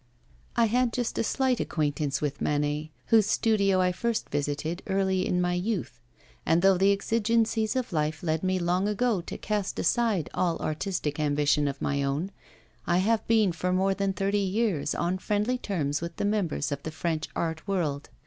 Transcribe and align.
I 0.55 0.65
had 0.65 0.93
just 0.93 1.19
a 1.19 1.23
slight 1.23 1.59
acquaintance 1.59 2.21
with 2.21 2.41
Manet, 2.41 2.89
whose 3.09 3.27
studio 3.27 3.79
I 3.81 3.91
first 3.91 4.29
visited 4.31 4.81
early 4.87 5.27
in 5.27 5.39
my 5.39 5.53
youth, 5.53 6.01
and 6.43 6.63
though 6.63 6.75
the 6.75 6.91
exigencies 6.91 7.75
of 7.75 7.93
life 7.93 8.23
led 8.23 8.41
me 8.41 8.57
long 8.57 8.87
ago 8.87 9.21
to 9.21 9.37
cast 9.37 9.77
aside 9.77 10.27
all 10.33 10.57
artistic 10.57 11.19
ambition 11.19 11.67
of 11.67 11.83
my 11.83 12.01
own, 12.01 12.31
I 12.87 12.97
have 12.97 13.27
been 13.27 13.51
for 13.51 13.71
more 13.71 13.93
than 13.93 14.11
thirty 14.11 14.39
years 14.39 14.95
on 14.95 15.19
friendly 15.19 15.59
terms 15.59 16.01
with 16.01 16.19
members 16.19 16.71
of 16.71 16.81
the 16.81 16.89
French 16.89 17.27
art 17.35 17.67
world. 17.67 18.09